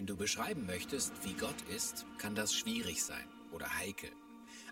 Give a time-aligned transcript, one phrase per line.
[0.00, 4.10] Wenn du beschreiben möchtest, wie Gott ist, kann das schwierig sein oder heikel.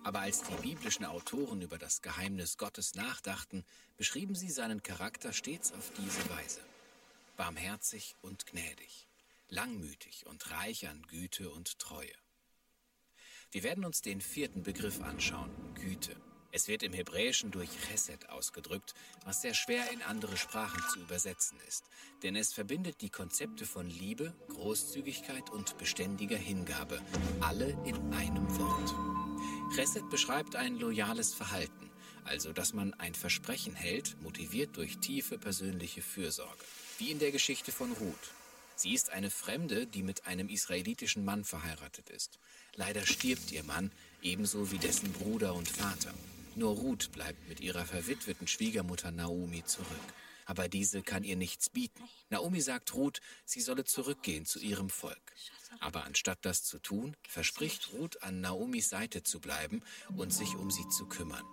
[0.02, 3.62] Aber als die biblischen Autoren über das Geheimnis Gottes nachdachten,
[3.98, 6.62] beschrieben sie seinen Charakter stets auf diese Weise.
[7.36, 9.06] Barmherzig und gnädig,
[9.50, 12.16] langmütig und reich an Güte und Treue.
[13.50, 16.16] Wir werden uns den vierten Begriff anschauen, Güte.
[16.50, 18.94] Es wird im Hebräischen durch Chesed ausgedrückt,
[19.24, 21.84] was sehr schwer in andere Sprachen zu übersetzen ist,
[22.22, 27.02] denn es verbindet die Konzepte von Liebe, Großzügigkeit und beständiger Hingabe,
[27.40, 29.74] alle in einem Wort.
[29.74, 31.90] Chesed beschreibt ein loyales Verhalten,
[32.24, 36.64] also dass man ein Versprechen hält, motiviert durch tiefe persönliche Fürsorge,
[36.98, 38.32] wie in der Geschichte von Ruth.
[38.74, 42.38] Sie ist eine Fremde, die mit einem israelitischen Mann verheiratet ist.
[42.74, 43.90] Leider stirbt ihr Mann,
[44.22, 46.14] ebenso wie dessen Bruder und Vater.
[46.58, 49.86] Nur Ruth bleibt mit ihrer verwitweten Schwiegermutter Naomi zurück.
[50.44, 52.02] Aber diese kann ihr nichts bieten.
[52.30, 55.22] Naomi sagt Ruth, sie solle zurückgehen zu ihrem Volk.
[55.78, 59.84] Aber anstatt das zu tun, verspricht Ruth an Naomis Seite zu bleiben
[60.16, 61.44] und sich um sie zu kümmern.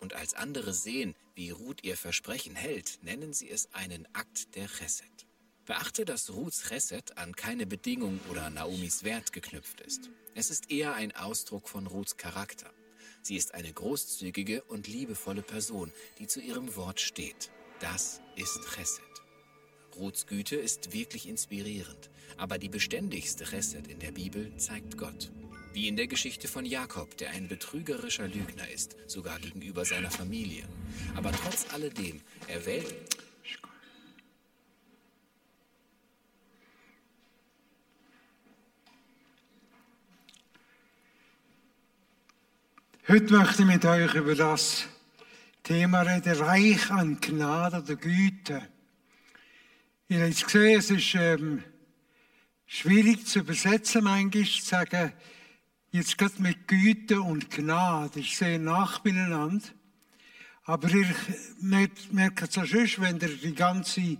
[0.00, 4.66] Und als andere sehen, wie Ruth ihr Versprechen hält, nennen sie es einen Akt der
[4.66, 5.26] Chesed.
[5.66, 10.08] Beachte, dass Ruths Chesed an keine Bedingung oder Naomis Wert geknüpft ist.
[10.34, 12.72] Es ist eher ein Ausdruck von Ruths Charakter.
[13.22, 17.50] Sie ist eine großzügige und liebevolle Person, die zu ihrem Wort steht.
[17.80, 19.02] Das ist Chesed.
[19.96, 25.30] Ruths Güte ist wirklich inspirierend, aber die beständigste Chesed in der Bibel zeigt Gott.
[25.72, 30.64] Wie in der Geschichte von Jakob, der ein betrügerischer Lügner ist, sogar gegenüber seiner Familie.
[31.14, 33.17] Aber trotz alledem erwählt
[43.10, 44.84] Heute möchte ich mit euch über das
[45.62, 48.60] Thema reden, reich an Gnade oder Güte.
[50.08, 51.64] Ihr habt es gesehen, es ist ähm,
[52.66, 55.14] schwierig zu übersetzen, manchmal zu sagen,
[55.90, 59.68] jetzt geht mit Güte und Gnade, ist sehr nach beieinander.
[60.64, 61.06] Aber ihr
[61.62, 64.18] merkt es auch schon, wenn ihr die ganze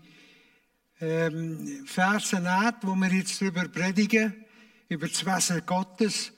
[0.98, 4.46] ähm, Verse nehmt, wo wir jetzt darüber predigen,
[4.88, 6.32] über das Wesen Gottes,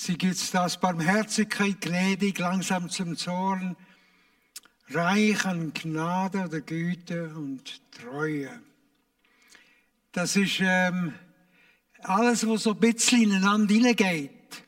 [0.00, 3.74] Sie gibt das Barmherzigkeit, gnädig, langsam zum Zorn,
[4.90, 8.62] reich an Gnade oder Güte und Treue.
[10.12, 11.14] Das ist ähm,
[11.98, 14.64] alles, was so ein bisschen ineinander hineingeht.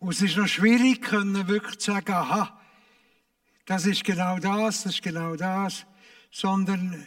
[0.00, 2.60] Und es ist noch schwierig, können wirklich zu sagen, aha,
[3.64, 5.86] das ist genau das, das ist genau das,
[6.30, 7.06] sondern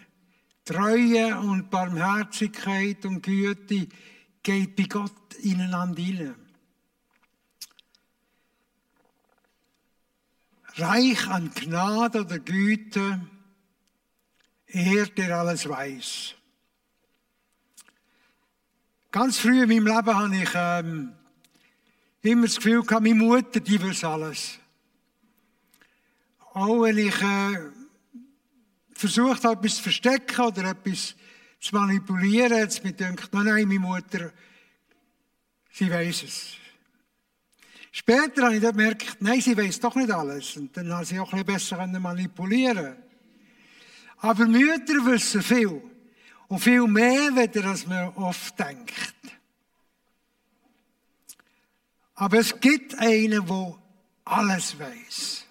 [0.65, 3.87] Treue und Barmherzigkeit und Güte
[4.49, 6.35] geht bei Gott ineinander hinein.
[10.75, 13.21] Reich an Gnade oder Güte,
[14.65, 16.33] er, der alles weiß.
[19.11, 21.13] Ganz früh in meinem Leben habe ich ähm,
[22.23, 24.57] immer das Gefühl gehabt, meine Mutter, die weiß alles.
[26.53, 27.69] Auch wenn ich äh,
[28.93, 31.15] versucht habe, etwas zu verstecken oder etwas
[31.59, 34.31] zu manipulieren, es mir gedacht, nein, nein, meine Mutter,
[35.71, 36.55] sie weiß es.
[37.91, 40.55] Später habe ich dann gemerkt, nein, sie weiß doch nicht alles.
[40.57, 42.95] Und dann habe sie auch ein bisschen besser manipulieren
[44.17, 45.81] Aber Mütter wissen viel.
[46.47, 49.13] Und viel mehr, als man oft denkt.
[52.15, 53.75] Aber es gibt einen, der
[54.25, 55.45] alles weiß.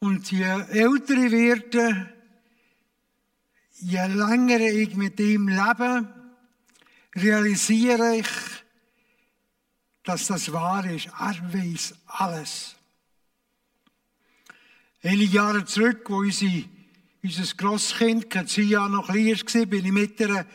[0.00, 2.12] Und je älter ich werde,
[3.82, 6.06] je länger ich mit ihm lebe,
[7.14, 8.28] realisiere ich,
[10.04, 11.06] dass das wahr ist.
[11.06, 12.76] Er weiß alles.
[15.02, 16.64] Einige Jahre zurück, wo unsere,
[17.22, 20.46] unser Grosskind, Kezia, noch klein war, bin ich mit ihr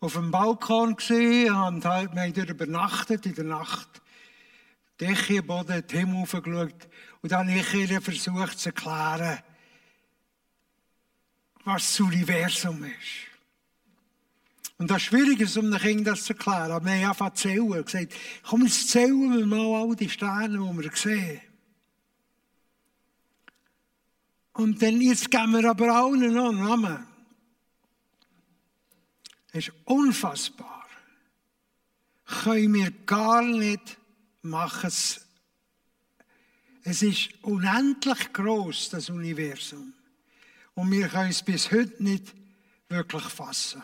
[0.00, 4.02] auf dem Balkon und halt, wir haben übernachtet in der Nacht.
[5.00, 6.88] Decke, Boden, den Himmel aufgeschaut.
[7.20, 9.38] Und dann habe ich ihr versucht zu erklären,
[11.64, 13.34] was das Universum ist.
[14.76, 16.70] Und das Schwierige ist, um den Kindern das zu erklären.
[16.70, 18.12] Aber wir haben einfach zählen gesagt,
[18.42, 21.40] komm, jetzt zählen wir mal all die Sterne, die wir sehen.
[24.52, 27.06] Und dann, jetzt geben wir aber allen noch einen Namen.
[29.52, 30.86] Das ist unfassbar.
[32.26, 33.98] Können wir gar nicht
[34.42, 34.92] machen.
[36.82, 39.93] Es ist unendlich groß, das Universum.
[40.74, 42.34] Und wir können es bis heute nicht
[42.88, 43.82] wirklich fassen.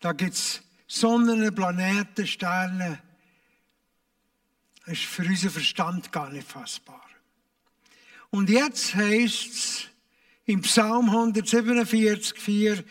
[0.00, 3.00] Da gibt es Sonnen, Planeten, Sterne.
[4.84, 7.02] Das ist für unseren Verstand gar nicht fassbar.
[8.30, 9.88] Und jetzt heißt es
[10.44, 12.84] im Psalm 147, 4,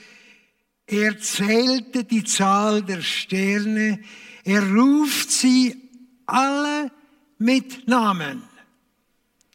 [0.88, 4.00] Er zählte die Zahl der Sterne.
[4.44, 5.90] Er ruft sie
[6.26, 6.92] alle
[7.38, 8.44] mit Namen.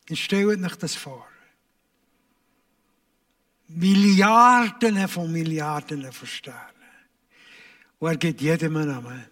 [0.08, 1.29] Jetzt stellt euch das vor.
[3.74, 6.58] Milliarden von Milliarden von Sternen.
[7.98, 9.24] Und er gibt jedem einen Namen.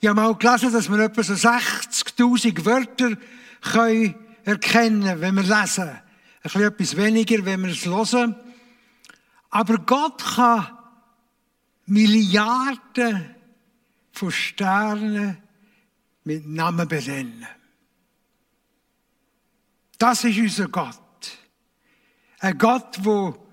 [0.00, 3.16] Ich habe mal gelesen, dass wir etwa so 60.000 Wörter
[3.60, 4.14] können
[4.44, 5.88] erkennen wenn wir lesen.
[5.88, 6.00] Ein
[6.42, 8.36] bisschen etwas weniger, wenn wir es hören.
[9.50, 10.68] Aber Gott kann
[11.86, 13.34] Milliarden
[14.12, 15.38] von Sternen
[16.24, 17.46] mit Namen benennen.
[19.98, 21.00] Das ist unser Gott.
[22.40, 23.46] Ein Gott, wo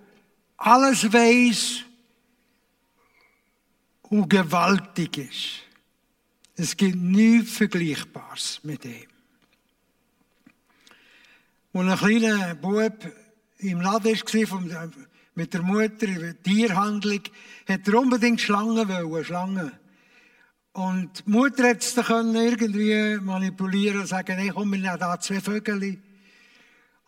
[0.58, 1.84] alles weiß
[4.04, 5.62] und gewaltig ist.
[6.56, 9.08] Es gibt nichts Vergleichbares mit ihm.
[11.74, 13.12] Und ein kleiner Bub
[13.58, 14.90] im Laden war,
[15.34, 17.22] mit der Mutter in der Tierhandlung,
[17.68, 19.72] hat er unbedingt Schlangen wollen, Schlangen.
[20.72, 25.20] Und die Mutter hat es dann irgendwie manipulieren und sagen, hey, komm, wir nehmen da
[25.20, 25.98] zwei Vögel.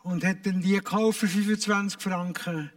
[0.08, 2.72] Und hat dann die gekauft für 25 Franken.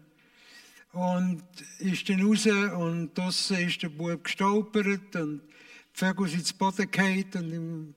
[0.91, 1.43] Und
[1.79, 6.91] ist dann raus und draussen ist der Bub gestolpert und die Vögel sind zu Boden
[6.91, 7.95] gefallen und im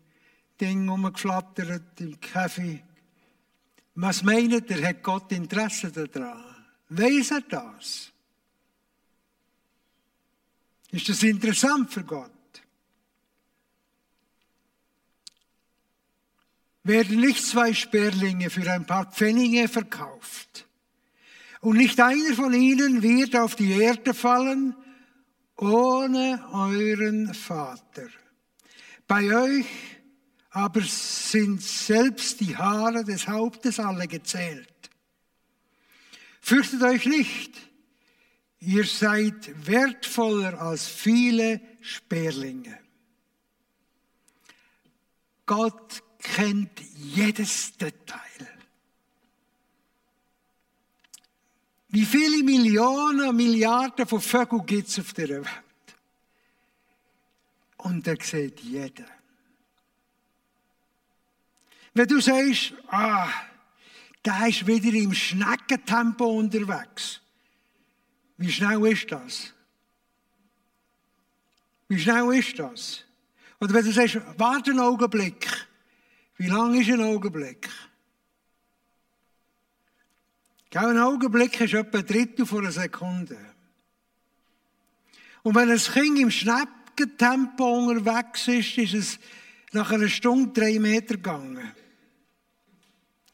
[0.60, 2.84] Ding rumgeflattert, im Kaffee.
[3.96, 6.44] Was meint er, hat Gott Interesse daran?
[6.90, 8.12] Weiß er das?
[10.92, 12.30] Ist das interessant für Gott?
[16.84, 20.66] Werden nicht zwei Sperlinge für ein paar Pfennige verkauft
[21.60, 24.76] und nicht einer von ihnen wird auf die Erde fallen
[25.56, 28.08] ohne euren Vater.
[29.06, 29.66] Bei euch
[30.50, 34.68] aber sind selbst die Haare des Hauptes alle gezählt.
[36.40, 37.52] Fürchtet euch nicht,
[38.60, 42.78] ihr seid wertvoller als viele Sperlinge.
[45.46, 48.18] Gott kennt jedes Detail.
[51.88, 55.48] Wie viele Millionen, Milliarden von Vögeln gibt es auf der Welt?
[57.76, 59.06] Und er sieht jeden.
[61.92, 63.28] Wenn du sagst, ah,
[64.24, 67.20] der ist wieder im Schneckentempo unterwegs.
[68.38, 69.52] Wie schnell ist das?
[71.86, 73.04] Wie schnell ist das?
[73.60, 75.46] Oder wenn du sagst, warte einen Augenblick.
[76.36, 77.68] Wie lang ist ein Augenblick?
[80.74, 83.38] Ein Augenblick ist etwa ein Drittel von einer Sekunde.
[85.44, 89.18] Und wenn ein Kind im Schneckentempo unterwegs ist, ist es
[89.72, 91.72] nach einer Stunde drei Meter gegangen.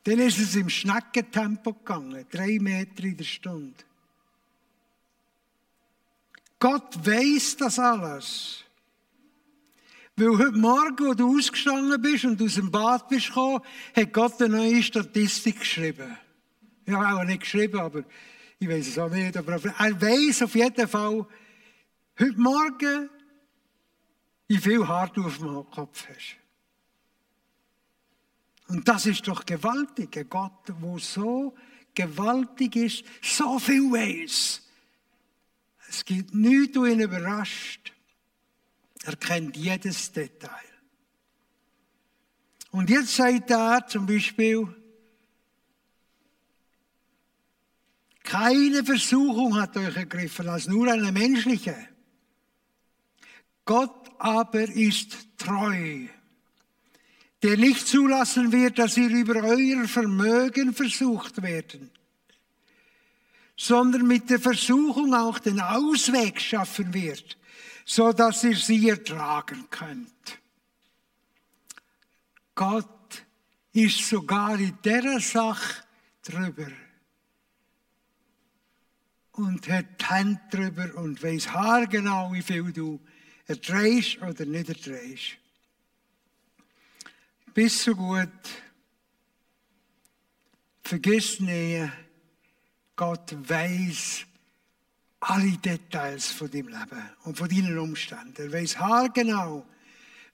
[0.04, 3.84] Dann ist es im Schneckentempo gegangen, drei Meter in der Stunde.
[6.58, 8.64] Gott weiß das alles.
[10.16, 13.60] Weil heute Morgen, wo du ausgestanden bist und aus dem Bad bist gekommen,
[13.96, 16.16] hat Gott eine neue Statistik geschrieben.
[16.88, 18.04] Habe auch nicht geschrieben, aber
[18.58, 19.36] ich weiß es auch nicht.
[19.36, 21.26] Aber er weiß auf jeden Fall,
[22.18, 23.08] heute Morgen,
[24.48, 26.36] wie viel Haar du auf dem Kopf hast.
[28.68, 30.16] Und das ist doch gewaltig.
[30.16, 31.54] Ein Gott, der so
[31.94, 34.62] gewaltig ist, so viel weiß.
[35.88, 37.92] Es gibt nichts, was ihn überrascht.
[39.04, 40.50] Er kennt jedes Detail.
[42.70, 44.68] Und jetzt sagt er zum Beispiel,
[48.22, 51.76] keine Versuchung hat euch ergriffen als nur eine menschliche.
[53.64, 56.06] Gott aber ist treu
[57.42, 61.90] der nicht zulassen wird, dass ihr über euer Vermögen versucht werden,
[63.56, 67.38] sondern mit der Versuchung auch den Ausweg schaffen wird,
[67.84, 70.38] so dass ihr sie ertragen könnt.
[72.54, 73.24] Gott
[73.72, 75.84] ist sogar in der Sache
[76.22, 76.70] drüber
[79.32, 83.00] und hat die Hand drüber und weiß haargenau, wie viel du
[83.46, 85.40] erträgst oder nicht erträgst
[87.52, 88.28] bist so gut.
[90.82, 91.90] Vergiss nie,
[92.96, 94.26] Gott weiß
[95.20, 98.34] alle Details von deinem Leben und von deinen Umständen.
[98.38, 99.66] Er weiß haargenau,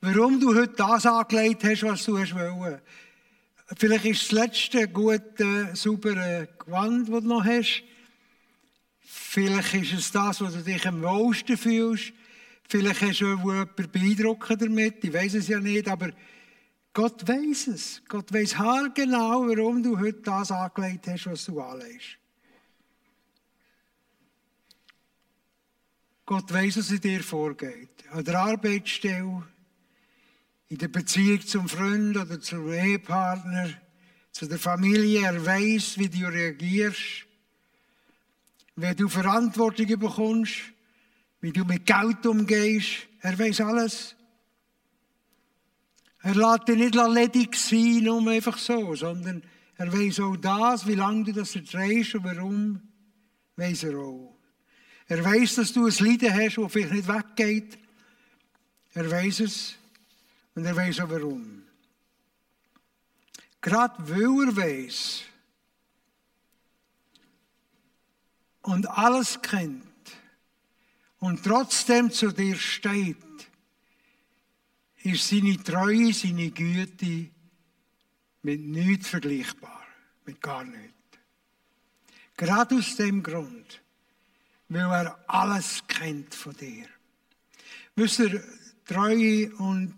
[0.00, 2.80] warum du heute das angelegt hast, was du hast wollen.
[3.76, 7.82] Vielleicht ist das letzte gute, saubere Gewand, das du noch hast.
[9.00, 12.12] Vielleicht ist es das, wo du dich am wohlsten fühlst.
[12.68, 15.02] Vielleicht hast du jemanden beeindrucken damit.
[15.04, 16.10] Ich weiß es ja nicht, aber
[16.92, 18.02] Gott weiß es.
[18.08, 22.18] Gott weiß haargenau, warum du heute das angelegt hast, was du anlegst.
[26.26, 28.04] Gott weiß, was in dir vorgeht.
[28.10, 29.44] An der Arbeitsstelle,
[30.68, 33.70] in der Beziehung zum Freund oder zum Ehepartner,
[34.32, 35.22] zu der Familie.
[35.22, 37.26] Er weiß, wie du reagierst.
[38.74, 40.56] Wenn du Verantwortung bekommst,
[41.40, 43.06] wie du mit Geld umgehst.
[43.20, 44.16] Er weiß alles.
[46.22, 49.44] Er lässt dich nicht ledig sein, nur einfach so, sondern
[49.76, 52.80] er weiß auch das, wie lange du das erträgst und warum,
[53.54, 54.35] weiß er auch.
[55.08, 57.78] Er weiß, dass du ein Leiden hast, das vielleicht nicht weggeht.
[58.94, 59.74] Er weiß es
[60.54, 61.62] und er weiß auch warum.
[63.60, 65.22] Gerade weil er weiß
[68.62, 69.84] und alles kennt
[71.18, 73.16] und trotzdem zu dir steht,
[75.02, 77.30] ist seine Treue, seine Güte
[78.42, 79.86] mit nichts vergleichbar,
[80.24, 80.94] mit gar nichts.
[82.36, 83.82] Gerade aus dem Grund,
[84.68, 86.86] weil er alles kennt von dir.
[87.94, 88.42] Wisst ihr,
[88.84, 89.94] Treue und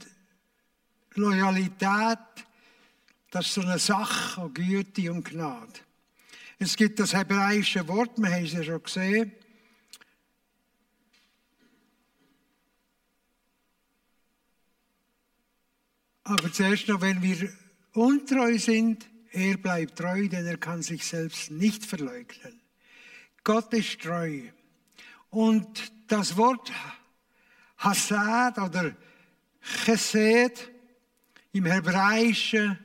[1.14, 2.18] Loyalität,
[3.30, 5.80] das ist so eine Sache an Güte und Gnade.
[6.58, 9.32] Es gibt das hebräische Wort, wir haben es ja schon gesehen.
[16.24, 17.50] Aber zuerst noch, wenn wir
[17.94, 22.60] untreu sind, er bleibt treu, denn er kann sich selbst nicht verleugnen.
[23.44, 24.42] Gott ist treu.
[25.30, 26.72] Und das Wort
[27.78, 28.96] Hassad oder
[29.84, 30.70] Chesed
[31.52, 32.78] im Hebräischen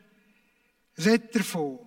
[0.97, 1.79] redet davon.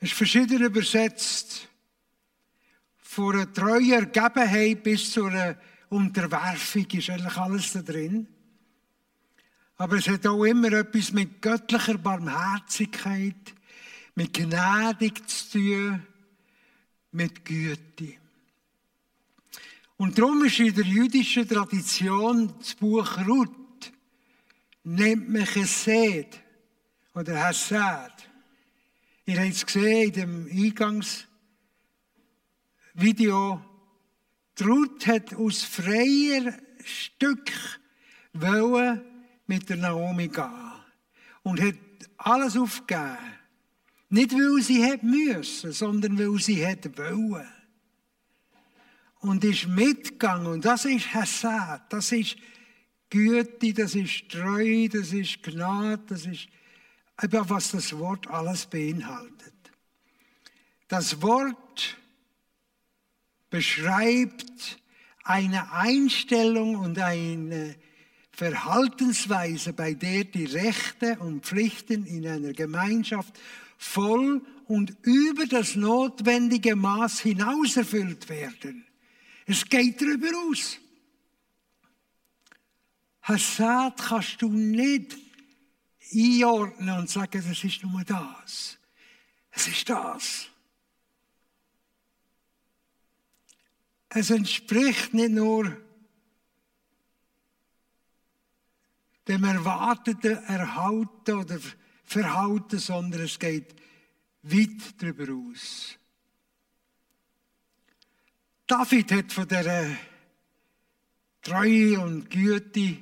[0.00, 1.68] Es ist verschieden übersetzt.
[2.98, 5.56] Von einer treuen Ergebenheit bis zu einer
[5.88, 8.28] Unterwerfung ist eigentlich alles da drin.
[9.76, 13.54] Aber es hat auch immer etwas mit göttlicher Barmherzigkeit,
[14.14, 16.06] mit Gnädig zu tun,
[17.12, 18.17] mit Güte.
[19.98, 23.92] Und darum ist in der jüdischen Tradition das Buch Ruth,
[24.84, 26.40] nennt man Chesed
[27.14, 28.28] oder Hassad.
[29.26, 30.48] Ihr habt es gesehen in dem
[32.96, 33.60] Eingangsvideo.
[34.60, 37.50] Ruth hat aus freier Stück
[38.34, 39.02] wollen
[39.48, 40.72] mit der Naomi gehen
[41.42, 41.74] und hat
[42.18, 43.18] alles aufgegeben.
[44.10, 47.48] Nicht, weil sie hat müssen, sondern weil sie hat wollen
[49.20, 50.46] und ist mitgegangen.
[50.46, 52.36] Und das ist Hassad, das ist
[53.10, 56.48] Güte, das ist Treu, das ist Gnade, das ist
[57.22, 59.54] eben, was das Wort alles beinhaltet.
[60.88, 61.96] Das Wort
[63.50, 64.78] beschreibt
[65.24, 67.76] eine Einstellung und eine
[68.32, 73.38] Verhaltensweise, bei der die Rechte und Pflichten in einer Gemeinschaft
[73.76, 78.87] voll und über das notwendige Maß hinaus erfüllt werden.
[79.50, 80.78] Es geht darüber aus.
[83.22, 85.16] Hassad kannst du nicht
[86.12, 88.78] einordnen und sagen, das ist nur das.
[89.50, 90.48] Es ist das.
[94.10, 95.80] Es entspricht nicht nur
[99.28, 101.58] dem erwarteten Erhalten oder
[102.04, 103.74] Verhalten, sondern es geht
[104.42, 105.98] weit darüber aus.
[108.68, 109.96] David hat von der
[111.40, 112.98] Treue und Güte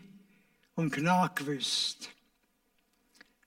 [0.77, 2.09] und Gnade gewusst.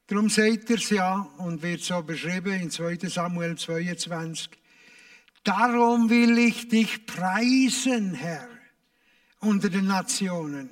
[0.06, 4.50] Darum sagt er es ja und wird so beschrieben in 2 Samuel 22.
[5.46, 8.50] Darum will ich dich preisen, Herr,
[9.40, 10.70] unter den Nationen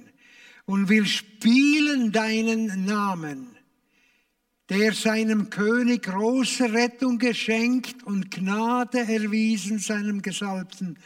[0.65, 3.55] und will spielen deinen Namen
[4.67, 10.99] der seinem König große Rettung geschenkt und Gnade erwiesen seinem Gesalbten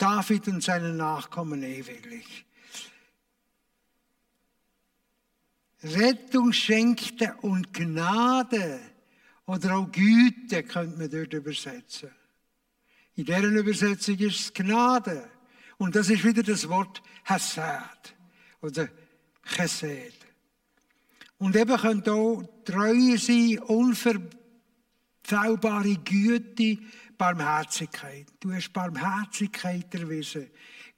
[0.00, 2.46] David und seinen Nachkommen ewiglich.
[5.82, 8.80] Rettung schenkte und Gnade
[9.46, 12.10] oder auch Güte könnte man dort übersetzen.
[13.16, 15.28] In deren Übersetzung ist es Gnade.
[15.76, 18.14] Und das ist wieder das Wort Hassad
[18.62, 18.88] oder
[19.44, 20.14] Chesed.
[21.38, 26.78] Und eben könnte auch Treue sein, unverfehlbare Güte,
[27.20, 28.26] Barmherzigkeit.
[28.40, 30.48] Du hast Barmherzigkeit erwiesen.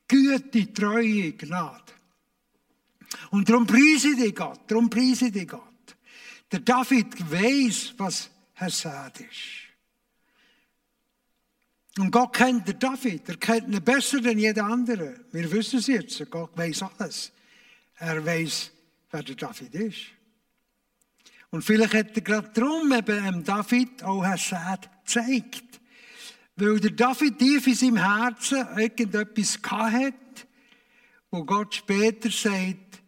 [0.06, 1.92] Güte, Treue, Gnade.
[3.32, 5.96] Und darum preise dich Gott, darum preise dich Gott.
[6.52, 9.66] Der David weiß, was Hassad ist.
[11.98, 15.24] Und Gott kennt den David, er kennt ihn besser denn jeder andere.
[15.32, 17.32] Wir wissen es jetzt, Gott weiß alles.
[17.96, 18.70] Er weiß,
[19.10, 20.02] wer der David ist.
[21.50, 25.71] Und vielleicht hat er gerade darum eben David auch Hassad gezeigt
[26.56, 30.46] Weil der David tief in seinem Herzen irgendetwas hat,
[31.30, 33.02] wo Gott später sagt,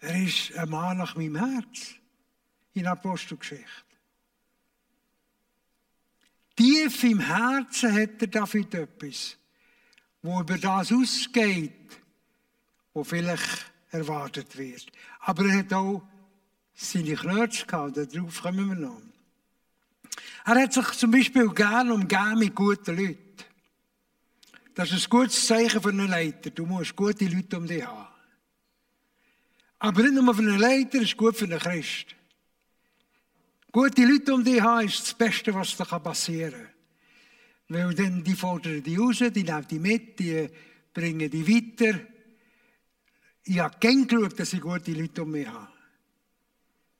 [0.00, 1.94] er ist ein Mann nach meinem Herz.
[2.72, 3.66] In Apostelgeschichte.
[6.56, 9.36] Tief im Herzen hat der David etwas,
[10.22, 11.98] wo über das ausgeht,
[12.94, 14.86] wo vielleicht erwartet wird.
[15.20, 16.02] Aber er hat auch
[16.74, 19.02] seine Knöpfe gehabt, darauf kommen wir noch.
[20.44, 23.18] Er hat sich zum Beispiel gerne umgeben mit guten Leuten.
[24.74, 26.50] Das ist ein gutes Zeichen für einen Leiter.
[26.50, 28.06] Du musst gute Leute um dich haben.
[29.78, 32.14] Aber nicht nur für einen Leiter, ist gut für einen Christ.
[33.72, 36.52] Gute Leute um dich haben ist das Beste, was da passieren
[37.68, 37.86] kann.
[37.86, 40.48] Weil dann, die fordern die raus, die nehmen die mit, die
[40.92, 42.00] bringen die weiter.
[43.44, 45.68] Ich habe gern geschaut, dass ich gute Leute um mich habe.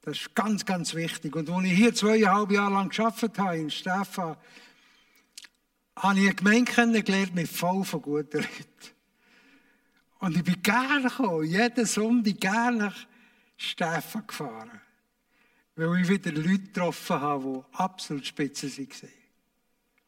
[0.03, 1.37] Das ist ganz, ganz wichtig.
[1.37, 4.37] Und als ich hier zweieinhalb Jahre lang gearbeitet habe, in Stefan,
[5.97, 8.91] habe ich eine Gemeinde kennengelernt mit voll von guten Leuten.
[10.21, 13.07] Und ich bin gerne gekommen, jeden Sonntag gerne nach
[13.57, 14.81] Stefan gefahren.
[15.77, 19.11] Weil ich wieder Leute getroffen habe, die absolut spitze waren.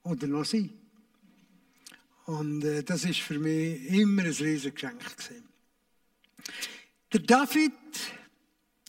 [0.05, 0.73] Oder noch sind.
[2.27, 5.03] Und äh, das ist für mich immer ein riesiges Geschenk.
[7.13, 7.73] Der David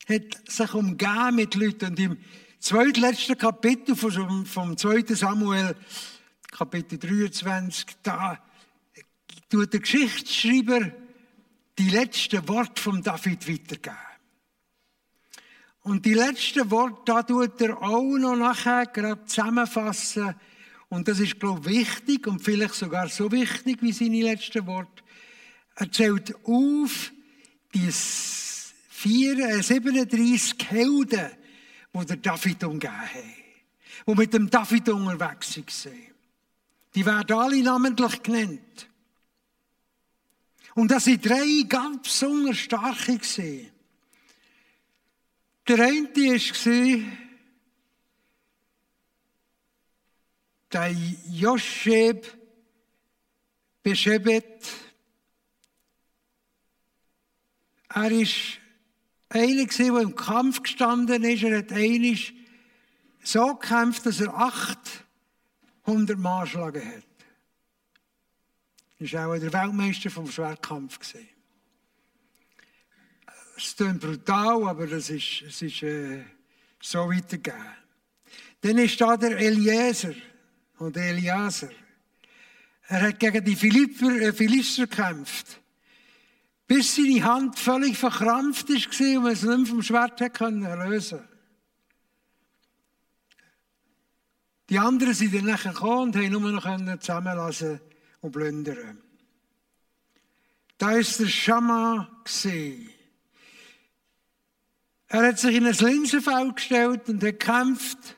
[0.08, 1.86] hat sich umgeben mit Leuten.
[1.86, 2.18] Und im
[2.58, 5.04] zweitletzten Kapitel vom, vom 2.
[5.14, 5.76] Samuel,
[6.50, 8.38] Kapitel 23, da
[9.50, 10.92] tut der Geschichtsschreiber
[11.78, 13.96] die letzten Worte von David weitergeben.
[15.82, 20.34] Und die letzten Worte, da tut er auch noch nachher gerade zusammenfassen.
[20.88, 25.02] Und das ist, glaube ich, wichtig und vielleicht sogar so wichtig wie seine letzten Worte.
[25.74, 27.12] Er zählt auf,
[27.74, 27.88] die
[29.04, 31.30] 37 äh, Helden,
[31.92, 33.34] die der David umgeben haben,
[34.06, 36.14] die mit dem David unterwegs waren.
[36.94, 38.88] Die werden alle namentlich genannt.
[40.74, 43.18] Und das sind drei ganz besonders starke.
[43.18, 43.70] Gewesen.
[45.68, 47.12] Der eine war
[50.72, 50.96] der
[51.30, 52.44] Josheb
[53.82, 54.66] Beschebet.
[57.90, 58.58] Er ist
[59.34, 61.42] einer, der im Kampf gestanden ist.
[61.42, 62.34] Er hat einig
[63.22, 64.34] so gekämpft, dass er
[65.84, 67.04] 800 Mal geschlagen hat.
[69.00, 70.98] Er war auch der Weltmeister vom Schwertkampf.
[73.56, 76.24] Es klingt brutal, aber es ist, es ist äh,
[76.80, 77.66] so weitergegeben.
[78.60, 80.14] Dann ist da der Eliezer
[80.78, 81.70] und Eliaser.
[82.88, 85.60] Er hat gegen die Philipper, äh, Philister gekämpft.
[86.66, 91.28] Bis seine Hand völlig verkrampft war und man es nicht mehr vom Schwert lösen konnte.
[94.70, 97.80] Die anderen sind dann nachher gekommen und haben nur noch zusammenlassen
[98.22, 99.02] und plündern.
[100.78, 102.08] Da ist der Schama.
[105.08, 108.16] Er hat sich in ein Linsenfeld gestellt und hat gekämpft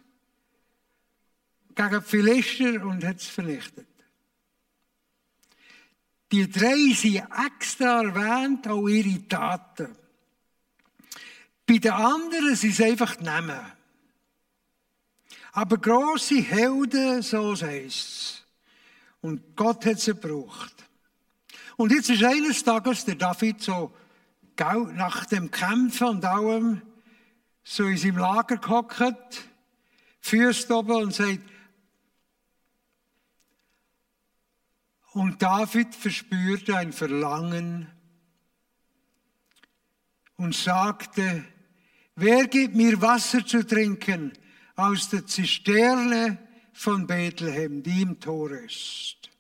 [1.75, 3.87] gegen die Philister und hat es vernichtet.
[6.33, 9.97] Die drei sind extra erwähnt, auch ihre Taten.
[11.67, 13.61] Bei den anderen sind es einfach die Namen.
[15.53, 18.45] Aber grosse Helden, so heißt es.
[19.21, 20.75] Und Gott hat sie gebraucht.
[21.77, 23.93] Und jetzt ist eines Tages der David so
[24.59, 26.83] nach dem Kämpfen und allem
[27.63, 29.49] so in seinem Lager gehockt,
[30.21, 31.41] Füße oben und sagt,
[35.17, 37.91] Und David verspürte ein Verlangen
[40.37, 41.43] und sagte,
[42.17, 44.35] wer gibt mir Wasser zu trinken
[44.75, 46.37] aus der Zisterne
[46.75, 49.31] von Bethlehem, die im Tor ist?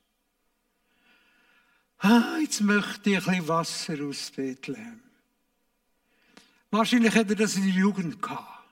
[1.99, 5.03] Ah, jetzt möchte ich ein bisschen Wasser aus Bethlehem.
[6.71, 8.67] Wahrscheinlich hätte er das in der Jugend gehabt.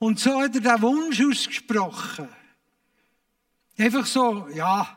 [0.00, 2.28] Und so hat er den Wunsch ausgesprochen.
[3.78, 4.96] Einfach so, ja,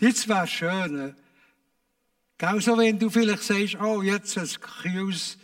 [0.00, 1.16] jetzt wäre schön.
[2.38, 5.38] Gell, so wenn du vielleicht sagst, oh, jetzt ein kühles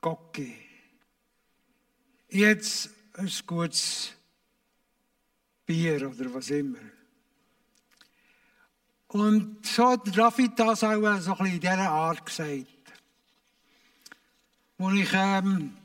[0.00, 0.56] Gocki.
[2.28, 4.12] Jetzt ein gutes
[5.66, 6.78] Bier oder was immer.
[9.08, 12.66] Und so hat David das auch so ein bisschen in dieser Art gesagt.
[14.78, 15.76] Als ich ähm,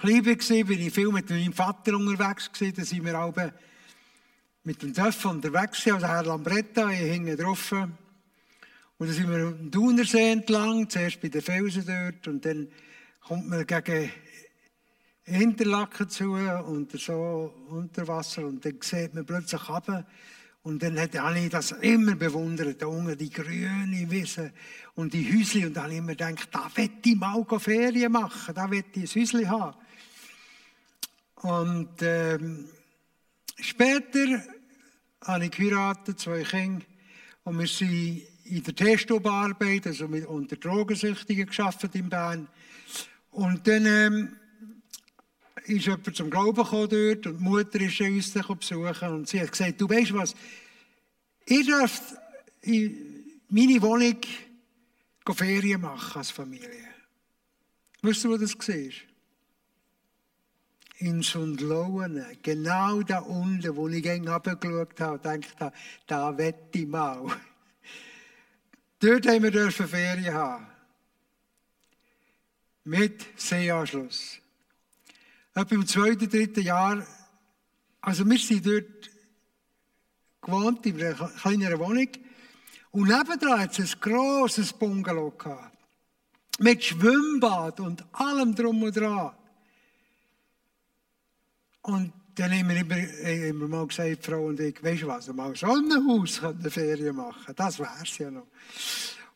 [0.00, 2.50] klein war, bin ich viel mit meinem Vater unterwegs.
[2.52, 2.74] Gewesen.
[2.76, 3.54] Da sind wir alle
[4.62, 7.72] mit dem Töff unterwegs, also Herr Lambretta, ich hing drauf.
[7.72, 7.88] Und
[8.98, 12.68] dann sind wir am Thunersee entlang, zuerst bei den Felsen dort, und dann
[13.20, 14.10] kommt man gegen
[15.24, 20.04] Interlaken zu und so unter Wasser und dann sieht man plötzlich runter
[20.62, 24.52] und dann habe ich das immer bewundert, unten die grüne Wiese
[24.94, 28.54] und die Häusli und dann habe ich immer gedacht, da will ich mal Ferien machen,
[28.54, 29.76] da will ich ein Häusli haben.
[31.42, 32.68] Und ähm,
[33.58, 34.42] später
[35.22, 36.84] habe ich geheiratet, zwei Kinder
[37.44, 42.48] und wir sind in der Testobarbeit, also mit unter Drogensüchtigen geschafft in Bern.
[43.30, 44.36] Und dann ähm,
[45.64, 49.52] ist jemand zum Glauben gekommen dort und die Mutter ist uns besuchen und sie hat
[49.52, 50.34] gesagt, du weißt was,
[51.46, 52.02] ihr dürft
[52.62, 52.96] in
[53.48, 54.16] meine Wohnung
[55.32, 56.88] Ferien machen als Familie.
[58.02, 59.09] Weißt du, wo das war?
[61.02, 65.72] In Sundlohen, genau da unten, wo ich runtergeschaut habe und dachte,
[66.06, 67.26] da wette ich mal.
[69.00, 70.66] Dort haben wir Ferien haben.
[72.84, 74.40] Mit Seeanschluss.
[75.54, 77.06] Etwa im zweiten, dritten Jahr,
[78.02, 79.10] also wir sind dort
[80.42, 82.08] gewohnt, in einer kleineren Wohnung.
[82.90, 85.78] Und nebendran hat es ein grosses Bungalow gehabt.
[86.58, 89.32] Mit Schwimmbad und allem drum und dran.
[91.82, 95.66] Und dann haben wir immer, mal gesagt, Frau und ich, weißt du was, mal so
[95.66, 97.54] ein Haus eine Ferien machen.
[97.56, 98.46] Das wär's ja noch.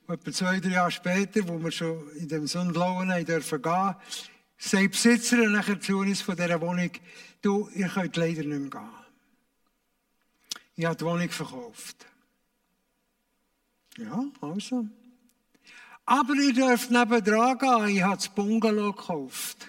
[0.07, 3.95] Und etwa zwei, drei Jahre später, wo wir schon in dem Sonnenblauen dürfen gehen,
[4.59, 6.91] sagt die Besitzerin nachher zu uns von dieser Wohnung,
[7.43, 9.05] du, ihr könnt leider nicht mehr gehen.
[10.77, 12.07] Ich habe die Wohnung verkauft.
[13.97, 14.87] Ja, also.
[16.05, 19.69] Aber ihr dürft nebendran gehen, ich habe das Bungalow gekauft.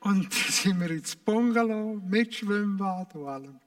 [0.00, 3.60] Und sind wir ins Bungalow mit Schwimmbad und allem.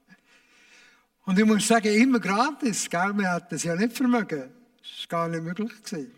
[1.26, 3.12] Und ich muss sagen, immer gratis, gell?
[3.14, 4.50] wir hätten es ja nicht vermögen.
[4.82, 5.72] Das war gar nicht möglich.
[5.82, 6.12] Gewesen.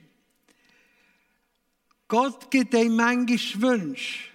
[2.09, 4.31] Gott gibt einem manchmal Wünsche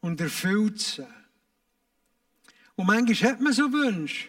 [0.00, 1.06] und erfüllt sie.
[2.76, 4.28] Und manchmal hat man so Wünsche.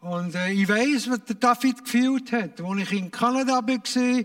[0.00, 2.60] Und äh, ich weiß, was der David gefühlt hat.
[2.60, 4.24] Als ich in Kanada war,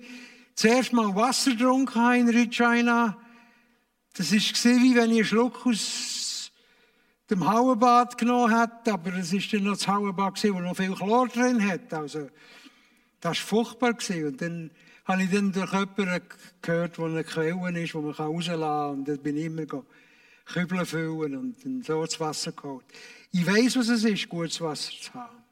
[0.56, 3.18] zuerst mal Wasser getrunken in Regina.
[4.18, 6.52] Das war wie wenn ich einen Schluck aus
[7.30, 11.28] dem Hauenbad genommen hätte, aber es war dann noch das Hauenbad, das noch viel Chlor
[11.28, 11.94] drin hat.
[11.94, 12.30] Also,
[13.20, 13.96] das war furchtbar.
[14.26, 14.72] Und dann
[15.06, 16.22] habe ich dann durch jemanden
[16.64, 18.90] gehört, wo eine Quelle ist, wo man rauslassen kann.
[18.92, 19.66] Und dann bin ich immer
[20.46, 22.86] Kübeln füllen und dann so das Wasser geholt.
[23.32, 25.44] Ich weiß, was es ist, gutes Wasser zu haben.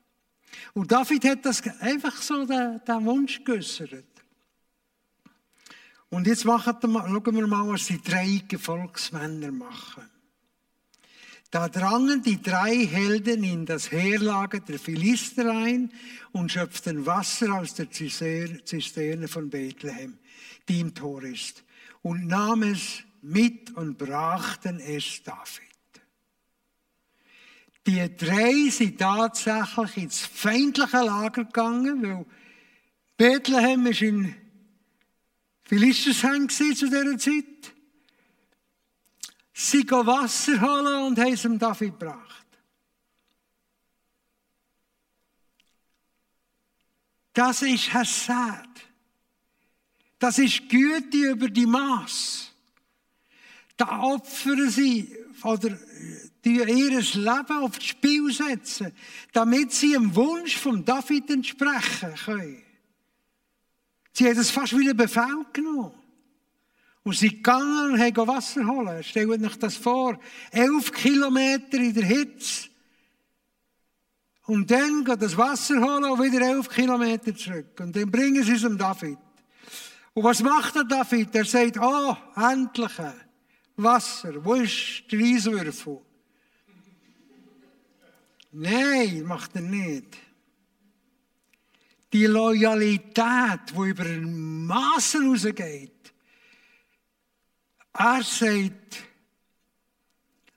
[0.73, 4.14] Und David hat das einfach so den, den Wunsch geäußert.
[6.15, 10.09] Und jetzt machen wir, schauen wir mal, was die drei Gefolgsmänner machen.
[11.51, 15.91] Da drangen die drei Helden in das Heerlager der Philister ein
[16.31, 20.17] und schöpften Wasser aus der Zisterne von Bethlehem,
[20.69, 21.65] die im Tor ist,
[22.01, 25.65] und nahmen es mit und brachten es David.
[27.87, 32.25] Die drei sind tatsächlich ins feindliche Lager gegangen, weil
[33.17, 34.33] Bethlehem ist in
[35.65, 37.73] Philistershang zu dieser Zeit.
[39.53, 42.45] Sie gehen Wasser holen und haben es dem David gebracht.
[47.33, 48.69] Das ist Hassad.
[50.19, 52.51] Das ist Güte über die Maß.
[53.75, 55.77] Da opfern sie oder
[56.43, 58.93] ihr Leben aufs Spiel setzen,
[59.33, 62.64] damit sie dem Wunsch von David entsprechen können.
[64.17, 65.91] Sie haben es fast wie ein Befehl genommen.
[67.03, 69.03] Und sie gegangen und haben Wasser holen.
[69.03, 70.17] Stellt euch das vor.
[70.51, 72.69] Elf Kilometer in der Hitze.
[74.45, 77.77] Und dann geht das Wasser holen und wieder elf Kilometer zurück.
[77.79, 79.17] Und dann bringen sie es dem David.
[80.13, 81.35] Und was macht der David?
[81.35, 82.93] Er sagt, oh, endlich.
[83.75, 84.45] Wasser.
[84.45, 85.99] Wo ist der Eiswürfel?
[88.53, 90.17] Nein, macht er nicht.
[92.15, 96.13] Die Loyalität, die über den Massen rausgeht.
[97.91, 99.03] Er sagt,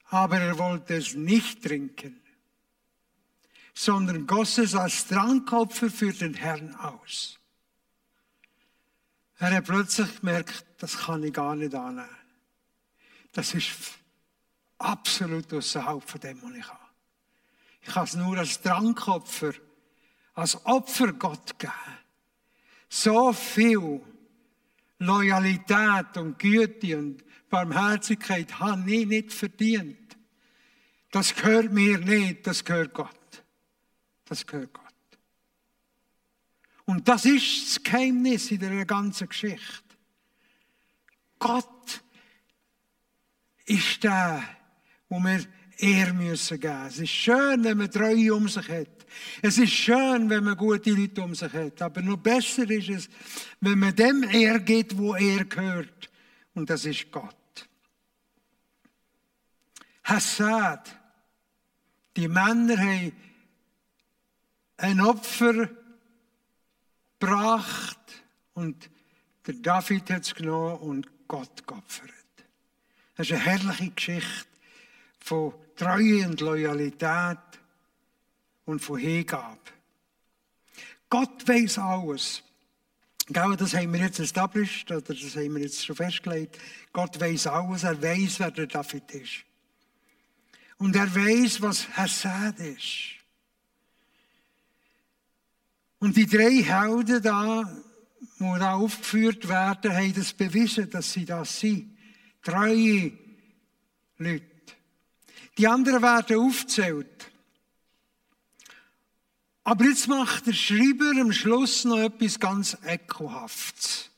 [0.05, 2.21] aber er wollte es nicht trinken,
[3.75, 7.41] sondern goss es als Trankopfer für den Herrn aus.
[9.41, 12.09] Er hat plötzlich gemerkt, das kann ich gar nicht annehmen.
[13.33, 13.99] Das ist
[14.79, 16.87] absolut außerhalb von dem, was ich habe.
[17.83, 19.55] Ich kann es nur als Trankopfer,
[20.39, 21.73] als Opfer Gott geben.
[22.89, 24.01] So viel
[25.01, 30.17] Loyalität und Güte und Barmherzigkeit habe ich nicht verdient.
[31.11, 33.43] Das gehört mir nicht, das gehört Gott.
[34.27, 34.85] Das gehört Gott.
[36.85, 39.83] Und das ist das Geheimnis in der ganzen Geschichte.
[41.41, 42.01] Gott
[43.67, 44.43] ist der,
[45.09, 45.45] wo wir
[45.79, 46.87] Ehr müssen geben.
[46.87, 48.98] Es ist schön, wenn man Treue um sich hat.
[49.43, 51.83] Es ist schön, wenn man gute Leute um sich hat.
[51.83, 53.09] Aber noch besser ist es,
[53.61, 56.11] wenn man dem Ehr gibt, wo er gehört.
[56.55, 57.35] Und das ist Gott.
[60.05, 60.95] Hassad.
[62.17, 63.13] Die Männer haben
[64.79, 65.69] ein Opfer
[67.19, 67.99] gebracht
[68.55, 68.91] und
[69.47, 72.11] der David hat es genommen und Gott geopfert.
[73.17, 74.49] Das ist eine herrliche Geschichte
[75.19, 77.39] von Treue und Loyalität
[78.69, 79.59] und von Hingabe.
[81.09, 82.43] Gott weiß alles.
[83.31, 86.59] Das haben wir jetzt established, oder das haben wir jetzt schon festgelegt.
[86.93, 89.45] Gott weiß alles, er weiß, wer der David ist.
[90.77, 93.17] Und er weiß, was Hassad ist.
[95.99, 97.65] Und die drei Helden da,
[98.39, 101.97] die da aufgeführt werden, haben das bewiesen, dass sie das sind.
[102.43, 103.13] Treue
[104.19, 104.45] Leute.
[105.57, 107.31] Die anderen werden aufgezählt.
[109.69, 114.09] Aber jetzt macht der Schreiber am Schluss noch etwas ganz Ekelhaftes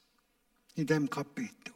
[0.76, 1.74] in dem Kapitel.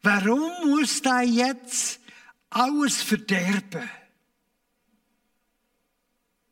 [0.00, 2.00] Warum muss da jetzt
[2.48, 3.90] alles verderben?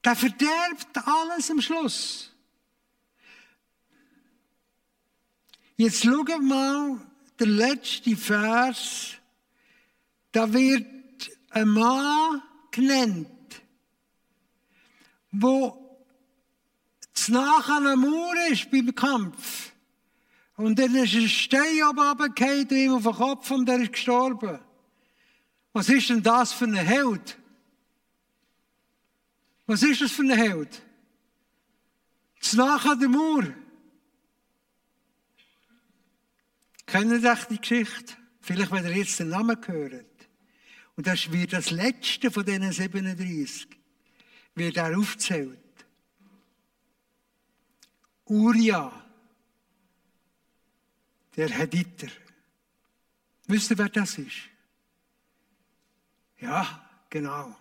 [0.05, 2.31] Der verderbt alles am Schluss.
[5.79, 7.01] Jetzt schauen wir mal
[7.39, 9.13] der letzte Vers.
[10.33, 13.31] Da wird ein Mann genannt,
[15.41, 15.87] wo
[17.29, 19.73] nach einer Mauer ist beim Kampf.
[20.57, 24.59] Und dann ist ein Stein runtergefallen, ihm auf den Kopf und er ist gestorben.
[25.73, 27.39] Was ist denn das für ein Held?
[29.67, 30.83] Was ist das für ein Held?
[32.55, 33.45] Nach an der Mauer.
[36.87, 38.15] Kennen Sie die Geschichte?
[38.41, 40.07] Vielleicht, wenn ihr jetzt den Namen hört.
[40.95, 43.76] Und das wird das letzte von diesen 37
[44.57, 45.59] wird er aufgezählt.
[48.25, 48.91] Uria,
[51.37, 52.09] der Hediter.
[53.47, 54.49] Wisst ihr, wer das ist?
[56.41, 57.57] Ja, genau.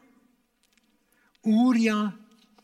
[1.44, 2.14] Uria,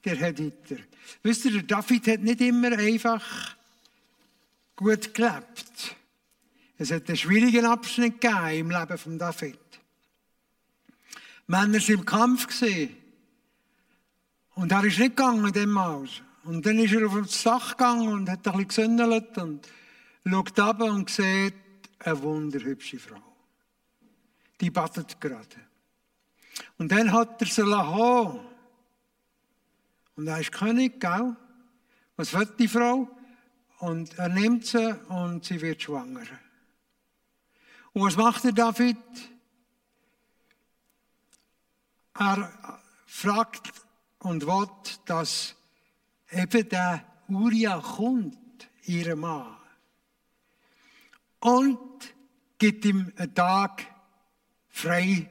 [0.04, 0.78] der Hediter.
[1.22, 3.56] Wisst ihr, der David hat nicht immer einfach
[4.76, 5.96] gut gelebt.
[6.78, 9.60] Es hat einen schwierigen Abschnitt gegeben im Leben von David.
[11.46, 13.01] Männer sind im Kampf gesehen.
[14.62, 16.22] Und er ist nicht gegangen in dem Haus.
[16.44, 19.68] Und dann ist er auf das Dach gegangen und hat ein bisschen gesündelt und
[20.24, 21.56] schaut ab und sieht
[21.98, 23.24] eine wunderhübsche Frau.
[24.60, 25.48] Die battet gerade.
[26.78, 28.40] Und dann hat er sie haben.
[30.16, 31.36] Und er ist König, gell?
[32.16, 33.10] Was will die Frau?
[33.80, 36.28] Und er nimmt sie und sie wird schwanger.
[37.94, 38.98] Und was macht der David?
[42.14, 43.74] Er fragt
[44.22, 44.68] und will,
[45.06, 45.56] dass
[46.32, 48.38] eben der Uria kommt,
[48.86, 49.58] ihr Mann.
[51.40, 52.14] Und
[52.58, 53.86] gibt ihm einen Tag
[54.70, 55.30] frei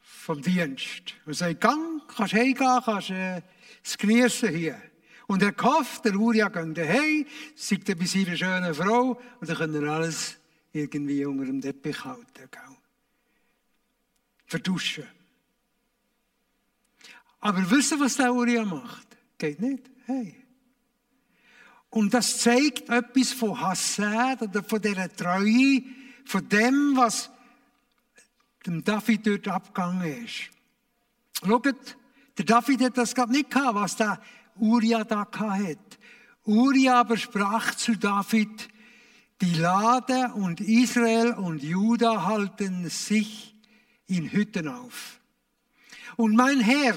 [0.00, 1.14] vom Dienst.
[1.24, 3.42] Und sagt, gang, kannst heimgehen, kannst äh,
[3.84, 4.80] es geniessen hier.
[5.28, 9.56] Und er kauft, der Uria geht daheim, sagt er bei seiner schönen Frau, und dann
[9.56, 10.38] können alles
[10.72, 12.48] irgendwie unter dem Teppich halten.
[14.46, 15.17] Verduschen.
[17.40, 19.06] Aber wissen, was der Uria macht?
[19.38, 19.84] Geht nicht.
[20.06, 20.34] Hey.
[21.90, 25.82] Und das zeigt etwas von Hassad oder von dieser Treue,
[26.24, 27.30] von dem, was
[28.66, 30.50] dem David dort abgegangen ist.
[31.44, 34.20] Schaut, der David hat das gerade nicht gehabt, was der
[34.56, 35.98] Uria da hat.
[36.44, 38.68] Uria aber sprach zu David,
[39.40, 43.54] die Lade und Israel und Juda halten sich
[44.06, 45.20] in Hütten auf.
[46.16, 46.96] Und mein Herr,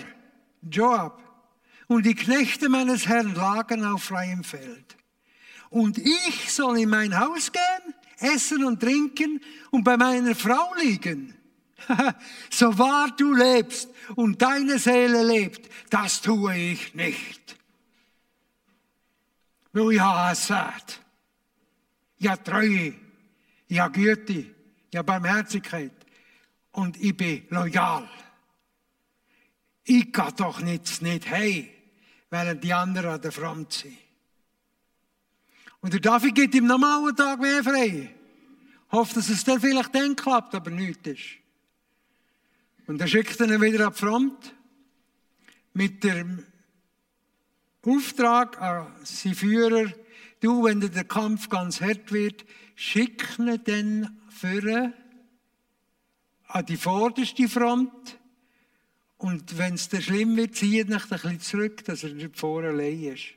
[0.70, 1.22] Joab,
[1.88, 4.96] und die Knechte meines Herrn lagen auf freiem Feld.
[5.70, 11.36] Und ich soll in mein Haus gehen, essen und trinken und bei meiner Frau liegen.
[12.50, 17.58] so wahr du lebst und deine Seele lebt, das tue ich nicht.
[19.74, 21.02] Weil ich habe gesagt,
[22.20, 22.94] ja Treue,
[23.68, 24.46] ja Güte,
[24.94, 25.94] ja Barmherzigkeit
[26.72, 28.08] und ich bin loyal.
[29.94, 31.70] Ich gehe doch nicht, nicht hey,
[32.30, 33.98] während die anderen an der Front sind.
[35.82, 38.10] Und der David gibt im normalen Tag mehr frei.
[38.90, 41.20] Hofft, dass es dann vielleicht dann klappt, aber nichts ist.
[42.88, 44.56] Und er schickt ihn wieder an die Front
[45.74, 46.46] mit dem
[47.86, 49.92] Auftrag an seinen Führer,
[50.40, 54.94] du, wenn der Kampf ganz hart wird, schick ihn dann für
[56.48, 58.21] an die vorderste Front.
[59.22, 62.70] Und wenn es dann schlimm wird, zieht ihn ein bisschen zurück, dass er nicht vorne
[62.70, 63.36] allein ist.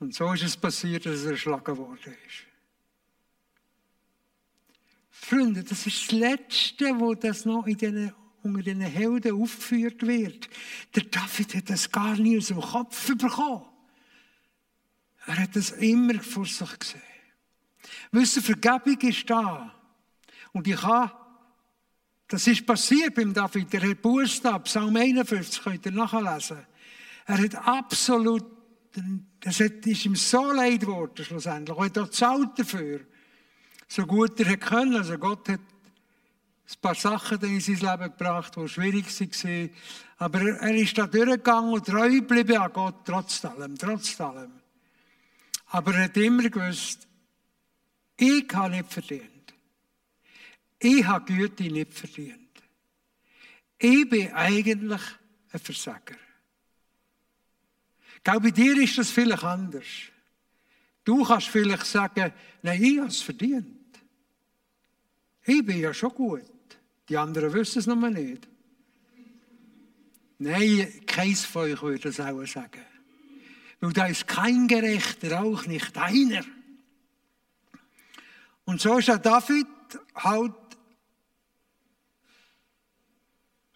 [0.00, 2.42] Und so ist es passiert, dass er erschlagen worden ist.
[5.10, 10.50] Freunde, das ist das Letzte, wo das noch in den, unter den Helden aufgeführt wird.
[10.96, 13.64] Der David hat das gar nie aus dem Kopf bekommen.
[15.26, 17.00] Er hat das immer vor sich gesehen.
[18.10, 19.72] Wissen, Vergebung ist da.
[20.52, 21.23] Und ich habe,
[22.34, 26.66] das ist passiert beim David, der hat Buchstab, Psalm 51, könnt ihr nachlesen.
[27.26, 28.44] Er hat absolut,
[29.38, 31.78] das ist ihm so leid geworden, schlussendlich.
[31.78, 33.02] Er hat auch gezahlt dafür.
[33.86, 34.96] So gut er können.
[34.96, 39.70] Also Gott hat ein paar Sachen in sein Leben gebracht, die schwierig waren.
[40.16, 44.54] Aber er ist da durchgegangen und treu geblieben an Gott, trotz allem, trotz allem.
[45.66, 47.06] Aber er hat immer gewusst,
[48.16, 49.33] ich habe nicht verdient.
[50.84, 52.50] Ich habe Güte nicht verdient.
[53.78, 55.00] Ich bin eigentlich
[55.50, 56.16] ein Versager.
[58.22, 59.86] Gell, bei dir ist das vielleicht anders.
[61.02, 63.98] Du kannst vielleicht sagen, nein, ich habe es verdient.
[65.46, 66.42] Ich bin ja schon gut.
[67.08, 68.46] Die anderen wissen es noch nicht.
[70.36, 72.84] Nein, keins von euch würde das auch sagen.
[73.80, 76.44] Weil da ist kein Gerechter, auch nicht einer.
[78.66, 79.66] Und so ist auch David
[80.14, 80.63] halt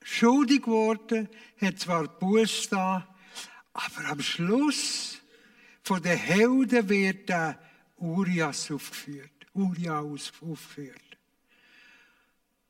[0.09, 1.29] schuldig geworden,
[1.61, 3.07] hat zwar Buß da,
[3.73, 5.19] aber am Schluss
[5.83, 7.59] von den Helden wird der
[7.99, 9.31] Urias aufgeführt.
[9.53, 11.03] Urias aufgeführt.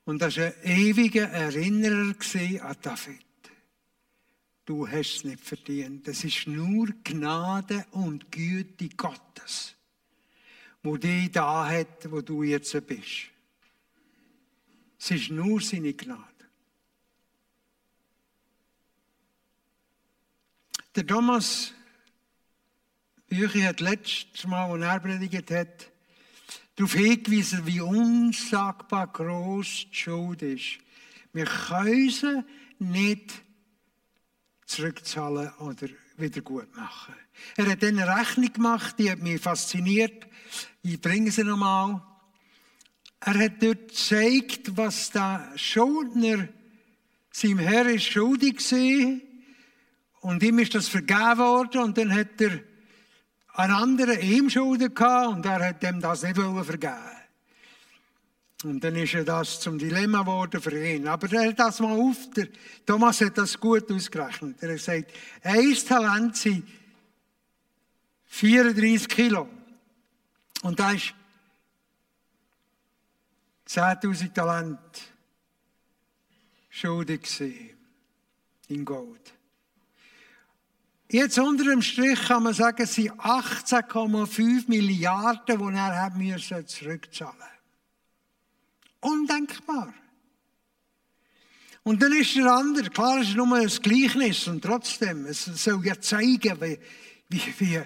[0.04, 2.14] Und das war ein ewiger Erinnerer
[2.62, 3.24] an David.
[4.64, 6.08] Du hast es nicht verdient.
[6.08, 9.74] Das ist nur Gnade und Güte Gottes,
[10.82, 13.30] wo dich da hat, wo du jetzt bist.
[14.98, 16.37] Es ist nur seine Gnade.
[20.98, 21.72] Der Thomas
[23.28, 25.92] Büchi hat letztes Mal, als er predigt hat,
[26.74, 30.80] darauf hingewiesen, wie unsagbar groß die Schuld ist.
[31.32, 32.44] Wir können sie
[32.80, 33.32] nicht
[34.66, 37.14] zurückzahlen oder wieder gut machen.
[37.56, 40.26] Er hat dann eine Rechnung gemacht, die hat mich fasziniert.
[40.82, 42.02] Ich bringe sie nochmal.
[43.20, 46.48] Er hat dort gezeigt, was der Schuldner
[47.30, 49.27] seinem Herr schuldig war.
[50.20, 52.60] Und ihm ist das vergeben worden und dann hat er
[53.54, 56.94] ein anderer ihm Schulden gehabt und er hat ihm das nicht vergeben
[58.64, 61.06] Und dann ist das zum Dilemma geworden für ihn.
[61.08, 62.48] Aber er hat das mal auf, der
[62.86, 64.62] Thomas hat das gut ausgerechnet.
[64.62, 66.68] Er hat gesagt, ein Talent sind
[68.26, 69.48] 34 Kilo.
[70.62, 71.14] Und da ist
[73.68, 74.78] 10.000 Talent
[76.70, 77.70] schuldig gewesen.
[78.68, 79.37] In Gold.
[81.10, 86.66] Jetzt unter dem Strich kann man sagen, es sind 18,5 Milliarden, die er haben müssen
[86.66, 87.34] zurückzahlen.
[89.00, 89.94] Undenkbar.
[91.82, 95.86] Und dann ist der andere, klar, es ist nur ein Gleichnis und trotzdem, es soll
[95.86, 96.78] ja zeigen, wie,
[97.30, 97.82] wie, wie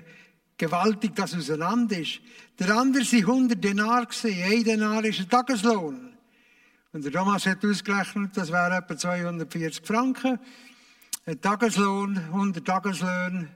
[0.57, 2.21] gewaltig das auseinander ist.
[2.59, 6.17] Der andere sind 100 Denar gesehen, ein Denar ist ein Tageslohn.
[6.93, 10.41] Und der Thomas hat ausgerechnet, das wären etwa 240 Franken.
[11.41, 13.49] Tageslohn, 100 Tageslöhne,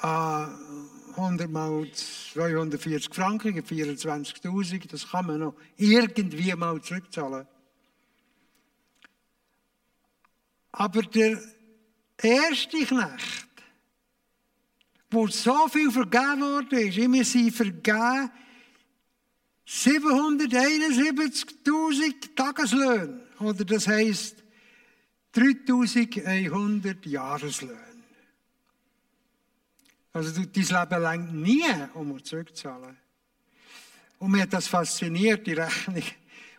[0.00, 7.46] 100 mal 240 Franken, 24.000, das kann man noch irgendwie mal zurückzahlen.
[10.72, 11.38] Aber der
[12.16, 13.48] erste Knecht,
[15.10, 18.30] wo so viel vergeben worden ist, immer sie vergeben
[19.66, 23.20] 771.000 Tageslöhne.
[23.40, 24.42] Oder das heisst
[25.32, 27.78] 3100 Jahreslöhne.
[30.12, 31.64] Also dein Leben lang nie,
[31.94, 32.96] um zurückzuzahlen.
[34.18, 36.02] Und mir hat das fasziniert, die Rechnung,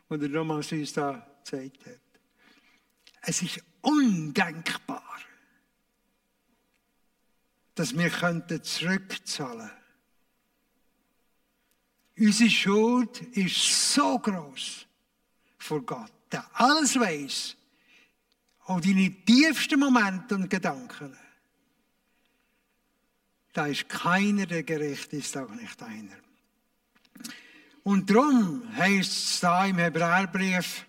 [0.10, 2.00] die der Thomas uns da gezeigt hat.
[3.24, 5.20] Es ist undenkbar,
[7.76, 9.70] dass wir könnten zurückzahlen
[12.22, 14.86] Unsere Schuld ist so groß
[15.58, 17.56] vor Gott, der alles weiß
[18.72, 21.18] auch deine tiefsten Momente und Gedanken.
[23.54, 26.16] Da ist keiner, der gerecht ist, auch nicht einer.
[27.84, 30.86] Und darum heißt es da im Hebräerbrief,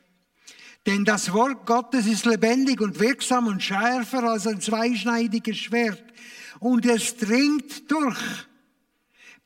[0.86, 6.04] denn das Wort Gottes ist lebendig und wirksam und schärfer als ein zweischneidiges Schwert
[6.60, 8.20] und es dringt durch,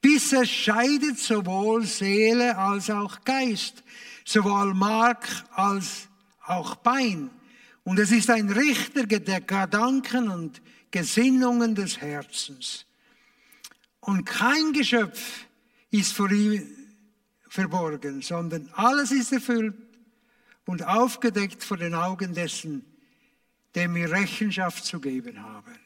[0.01, 3.83] bis es scheidet sowohl Seele als auch Geist,
[4.25, 6.09] sowohl Mark als
[6.45, 7.31] auch Bein.
[7.87, 10.61] Und es ist ein Richter der Gedanken und
[10.91, 12.85] Gesinnungen des Herzens.
[14.01, 15.47] Und kein Geschöpf
[15.93, 16.67] ist vor ihm
[17.49, 19.77] verborgen, sondern alles ist erfüllt
[20.65, 22.85] und aufgedeckt vor den Augen dessen,
[23.77, 25.79] dem wir Rechenschaft zu geben haben.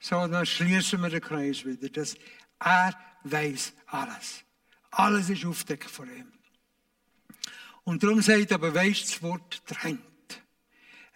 [0.00, 1.90] So, dann schließen wir den Kreis wieder.
[1.90, 2.16] dass
[2.60, 4.42] er weiß alles.
[4.90, 6.32] Alles ist aufgedeckt vor ihm.
[7.84, 10.15] Und darum sagt aber, weißt das Wort trennt.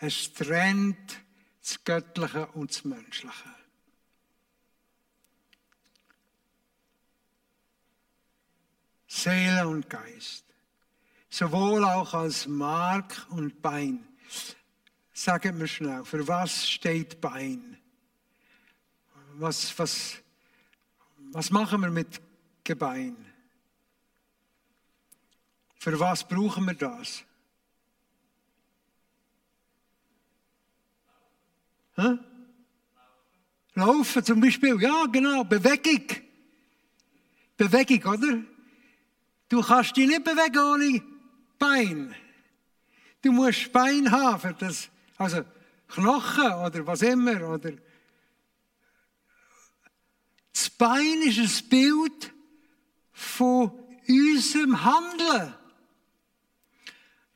[0.03, 1.21] Es trennt
[1.61, 3.55] das Göttliche und das Menschliche.
[9.07, 10.47] Seele und Geist.
[11.29, 14.09] Sowohl auch als Mark und Bein.
[15.13, 17.77] Sagt mir schnell, für was steht Bein?
[19.35, 20.17] Was, was,
[21.33, 22.23] was machen wir mit
[22.65, 23.17] Gebein?
[25.77, 27.25] Für was brauchen wir das?
[33.75, 36.07] Laufen zum Beispiel, ja genau, Bewegung.
[37.57, 38.43] Bewegung, oder?
[39.49, 41.03] Du kannst dich nicht bewegen ohne
[41.59, 42.15] Bein.
[43.23, 44.89] Du musst Bein haben für das,
[45.19, 45.45] also
[45.89, 47.49] Knochen oder was immer.
[47.51, 47.73] Oder
[50.53, 52.33] das Bein ist ein Bild
[53.13, 53.73] von
[54.09, 55.55] unserem Handeln.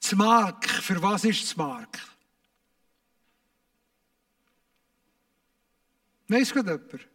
[0.00, 1.98] Das Mark, für was ist das Mark?
[6.28, 7.08] Weiss gerade jemand?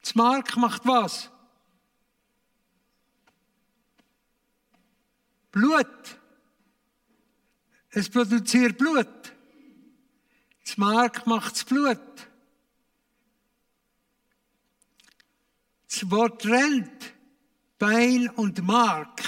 [0.00, 1.30] Das Mark macht was?
[5.50, 6.18] Blut.
[7.90, 9.06] Es produziert Blut.
[10.64, 11.98] Das Mark macht das Blut.
[15.88, 17.14] Das Wort rennt
[17.78, 19.22] Bein und Mark.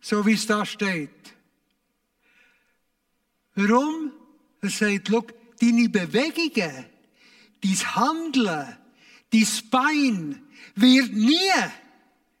[0.00, 1.10] So wie es da steht.
[3.54, 4.12] Warum?
[4.60, 6.86] Er sagt, look, deine Bewegungen,
[7.62, 8.76] dein Handeln,
[9.32, 11.50] dein Bein wird nie,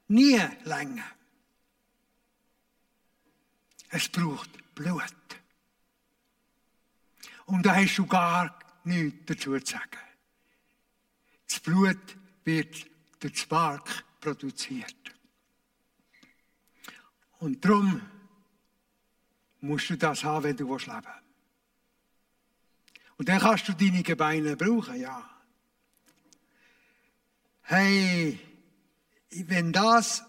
[0.08, 1.04] nie länger.
[3.90, 5.02] Es braucht Blut.
[7.46, 9.98] Und da hast du gar nichts dazu zu sagen.
[11.48, 12.86] Das Blut wird
[13.20, 14.96] durch das Mark produziert.
[17.38, 18.00] Und darum
[19.60, 21.25] musst du das haben, wenn du leben willst.
[23.18, 25.28] Und dann kannst du deine Gebeine brauchen, ja.
[27.62, 28.38] Hey,
[29.30, 30.22] wenn das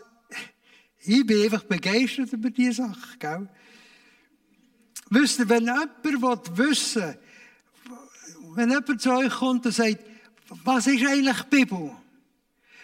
[1.07, 3.17] ich bin einfach begeistert über diese Sache.
[3.17, 3.49] Gell?
[5.09, 5.65] Wisst ihr, wenn
[6.03, 7.19] jemand wissen will,
[8.55, 9.99] wenn jemand zu euch kommt und sagt,
[10.49, 11.95] was ist eigentlich die Bibel?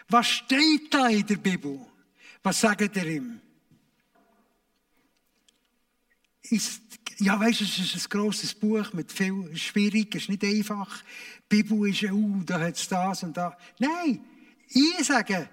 [0.07, 1.85] Was steht da in der Bibel?
[2.43, 3.41] Was sagt ihr ihm?
[6.43, 6.81] Ist,
[7.23, 11.03] ja, weißt du, es ist ein grosses Buch mit viel schwierig, es ist nicht einfach.
[11.51, 13.57] Die Bibel ist, uh, da hat es das und da.
[13.79, 14.23] Nein,
[14.67, 15.49] ich sage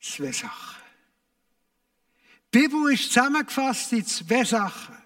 [0.00, 0.80] zwei Sachen.
[2.52, 4.96] Die Bibel ist zusammengefasst in zwei Sachen.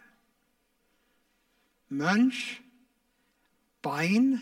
[1.89, 2.61] Mensch,
[3.81, 4.41] Bein,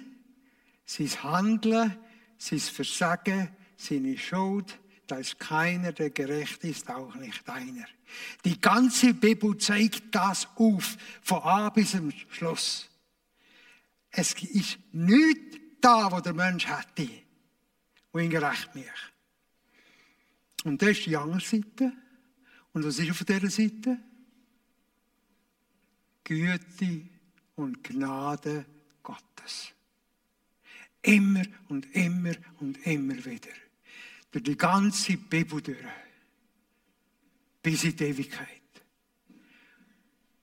[0.84, 1.96] sein Handeln,
[2.38, 4.78] sein Versagen, seine Schuld,
[5.12, 7.84] da ist keiner, der gerecht ist, auch nicht einer.
[8.46, 12.88] Die ganze Bibel zeigt das auf, von A bis zum Schluss.
[14.10, 17.10] Es ist nichts da, wo der Mensch hätte,
[18.10, 19.12] wo ihn gerecht macht.
[20.64, 21.92] Und das ist die andere Seite.
[22.72, 23.98] Und was ist auf dieser Seite?
[26.24, 27.02] Güte
[27.56, 28.64] und Gnade
[29.02, 29.72] Gottes.
[31.02, 33.50] Immer und immer und immer wieder.
[34.32, 35.78] Durch die ganze Bibel durch.
[37.62, 38.48] Bis in die Ewigkeit.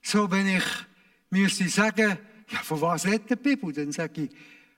[0.02, 0.64] So, wenn ich
[1.30, 2.18] müsste sagen,
[2.50, 3.74] ja, von was redet die Bibel?
[3.74, 4.32] Dann sage ich,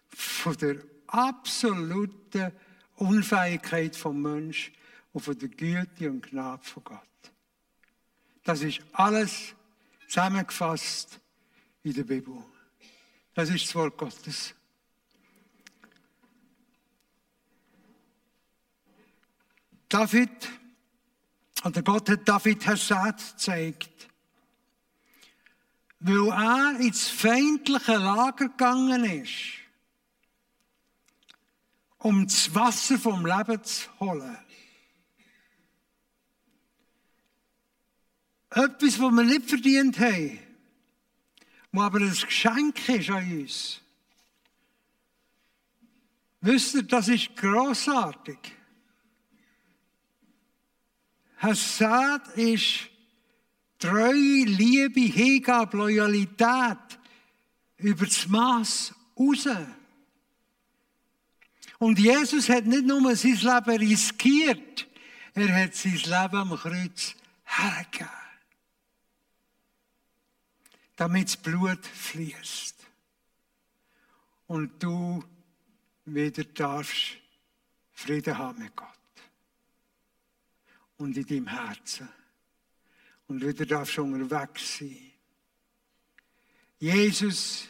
[0.10, 2.52] von der absoluten
[2.96, 4.74] Unfähigkeit vom Menschen
[5.14, 7.00] und von der Güte und Gnade von Gott.
[8.44, 9.54] Das ist alles
[10.08, 11.20] zusammengefasst
[11.84, 12.36] in der Bibel.
[13.34, 14.54] Das ist das Wort Gottes.
[19.92, 20.50] David,
[21.66, 24.08] oder Gott hat David Hassad gezeigt,
[26.00, 29.60] weil er ins feindliche Lager gegangen ist,
[31.98, 34.38] um das Wasser vom Leben zu holen.
[38.52, 40.40] Etwas, was wir nicht verdient haben,
[41.74, 43.82] was aber ein Geschenk ist an uns.
[46.40, 48.61] Wisst ihr, das ist großartig.
[51.42, 52.88] Hassad ist
[53.80, 56.78] Treue, Liebe, Hingabe, Loyalität
[57.78, 59.48] über das Maß raus.
[61.80, 64.88] Und Jesus hat nicht nur sein Leben riskiert,
[65.34, 68.10] er hat sein Leben am Kreuz hergegeben.
[70.96, 72.76] Damit das Blut fließt.
[74.46, 75.24] Und du
[76.06, 77.18] wieder darfst
[77.94, 79.01] Frieden haben mit Gott.
[81.02, 82.08] Und in deinem Herzen.
[83.28, 85.12] Und wieder darfst du unterwegs sein.
[86.78, 87.70] Jesus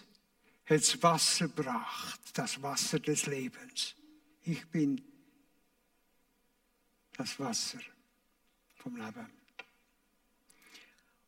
[0.65, 3.95] hat das Wasser gebracht, das Wasser des Lebens.
[4.43, 5.01] Ich bin
[7.13, 7.79] das Wasser
[8.75, 9.29] vom Leben.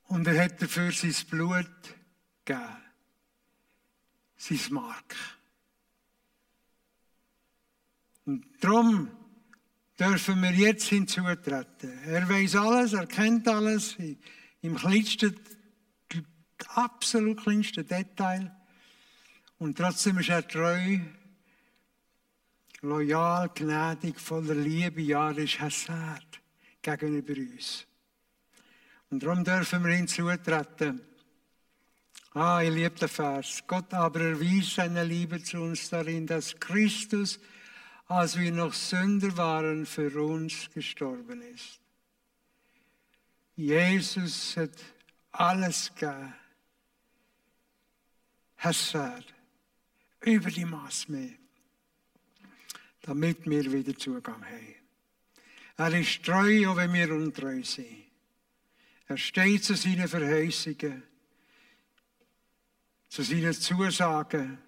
[0.09, 1.95] Und er hat dafür sein Blut
[2.43, 2.83] gegeben,
[4.35, 5.15] sein Mark.
[8.25, 9.22] Und darum
[9.99, 12.03] dürfen wir jetzt hinzutreten.
[12.05, 13.95] Er weiß alles, er kennt alles
[14.61, 15.37] im kleinsten,
[16.69, 18.51] absolut kleinsten Detail.
[19.59, 20.99] Und trotzdem ist er treu,
[22.81, 26.41] loyal, gnädig, voller Liebe, ja, er ist Hassad
[26.81, 27.85] gegenüber uns.
[29.09, 31.01] Und darum dürfen wir hinzutreten.
[32.33, 33.63] Ah, ich liebe den Vers.
[33.67, 37.39] Gott aber erwies seine Liebe zu uns darin, dass Christus
[38.07, 41.79] als wir noch Sünder waren, für uns gestorben ist.
[43.55, 44.71] Jesus hat
[45.31, 46.33] alles gegeben.
[48.63, 49.25] Hesed,
[50.21, 51.33] über die Maß mehr,
[53.01, 54.75] damit wir wieder Zugang haben.
[55.75, 58.05] Er ist treu, auch wenn wir untreu sind.
[59.07, 61.03] Er steht zu seinen Verheißungen,
[63.09, 64.59] zu seinen Zusagen.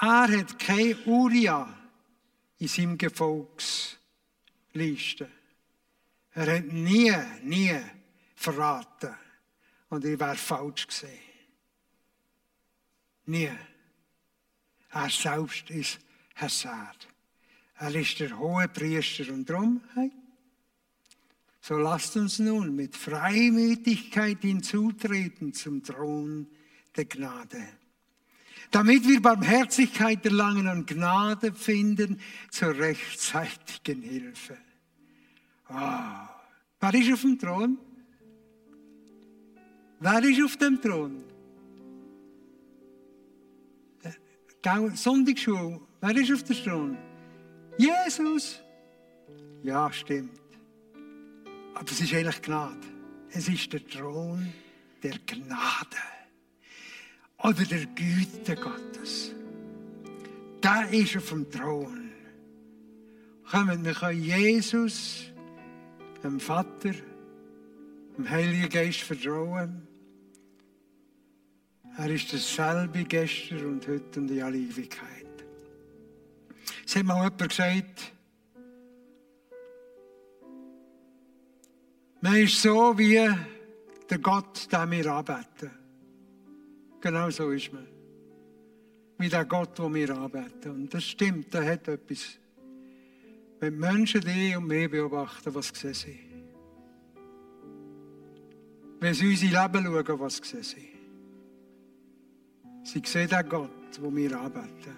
[0.00, 1.68] Er hat kein Uria
[2.58, 3.98] in seinem Gefolgsliste.
[6.34, 7.78] Er hat nie, nie
[8.34, 9.14] verraten.
[9.90, 11.18] Und ich wäre falsch gesehen.
[13.26, 13.50] Nie.
[14.90, 15.98] Er selbst ist
[16.36, 17.08] Hassad.
[17.78, 20.10] Er ist der hohe Priester und darum, hey,
[21.60, 26.46] so lasst uns nun mit Freimütigkeit hinzutreten zum Thron
[26.96, 27.81] der Gnade
[28.72, 32.18] damit wir Barmherzigkeit erlangen und Gnade finden
[32.50, 34.56] zur rechtzeitigen Hilfe.
[35.68, 35.74] Oh.
[36.80, 37.78] Wer ist auf dem Thron?
[40.00, 41.24] Wer ist auf dem Thron?
[44.94, 46.98] Sonntagsschule, wer ist auf dem Thron?
[47.76, 48.60] Jesus.
[49.62, 50.40] Ja, stimmt.
[51.74, 52.86] Aber es ist eigentlich Gnade.
[53.30, 54.52] Es ist der Thron
[55.02, 55.96] der Gnade
[57.42, 59.32] oder der Güte Gottes.
[60.60, 62.10] Da ist auf dem Thron.
[63.50, 65.24] Kommen wir können Jesus,
[66.22, 66.92] dem Vater,
[68.16, 69.86] dem Heiligen Geist vertrauen.
[71.98, 75.26] Er ist dasselbe gestern und heute und in alle Ewigkeit.
[76.86, 78.12] Es hat mal jemand gesagt,
[82.20, 83.28] man ist so wie
[84.08, 85.81] der Gott, den wir anbeten.
[87.02, 87.86] Genau so ist man.
[89.18, 90.70] Wie der Gott, den wir anbeten.
[90.70, 92.38] Und das stimmt, der hat etwas.
[93.58, 96.18] Wenn Menschen dich und mich beobachten, was sehen sie?
[99.00, 100.88] Wenn sie unser Leben schauen, was sehen sie?
[102.84, 104.96] Sie sehen den Gott, den wir anbeten.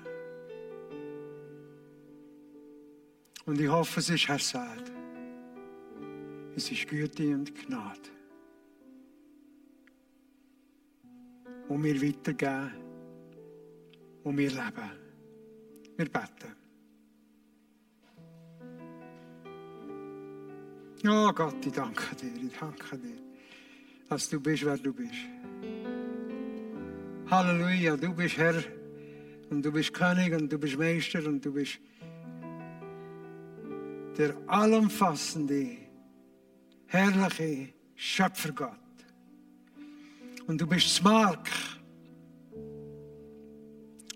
[3.47, 4.93] Und ich hoffe, es ist Herr Sad.
[6.55, 8.14] Es ist Güte und Gnade.
[11.69, 12.73] Wo wir weitergeben,
[14.23, 14.91] wo wir leben.
[15.97, 16.65] Wir beten.
[21.07, 23.19] Oh Gott, ich danke dir, ich danke dir,
[24.09, 25.13] dass du bist, wer du bist.
[27.31, 28.63] Halleluja, du bist Herr
[29.51, 31.79] und du bist König und du bist Meister und du bist
[34.17, 35.77] der allumfassende,
[36.87, 38.84] herrliche Schöpfergott.
[40.47, 41.49] Und du bist smart.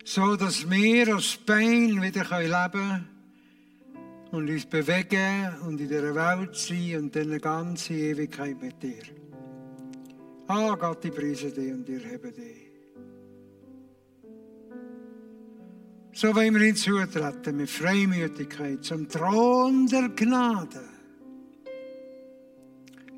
[0.05, 3.09] So dass wir als Bein wieder leben können
[4.31, 9.03] und uns bewegen und in dieser Welt sein und dann eine ganze Ewigkeit mit dir.
[10.47, 12.69] Ah, Gott, ich preise dich und ich hebe dich.
[16.13, 20.98] So wollen wir hinzutreten mit Freimütigkeit zum Thron der Gnade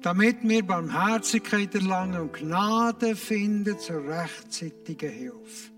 [0.03, 5.70] damit wir Barmherzigkeit erlangen und Gnade finden zur rechtzeitigen Hilfe.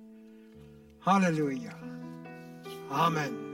[1.05, 1.75] Halleluja.
[2.91, 3.52] Amen.